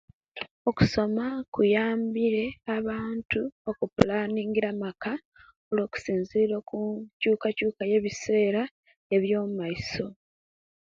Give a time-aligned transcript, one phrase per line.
[0.69, 2.45] Okusuma kuyambire
[2.77, 5.11] abaantu okupulaningira amaka
[5.69, 6.77] olwo okusinzirira ku
[7.15, 8.61] nchukachuka eye bisera
[9.15, 10.05] ebyomaiso